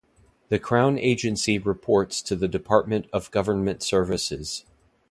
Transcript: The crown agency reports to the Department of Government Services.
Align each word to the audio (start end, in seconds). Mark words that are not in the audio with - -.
The 0.49 0.57
crown 0.57 0.97
agency 0.97 1.59
reports 1.59 2.23
to 2.23 2.35
the 2.35 2.47
Department 2.47 3.05
of 3.13 3.29
Government 3.29 3.83
Services. 3.83 4.65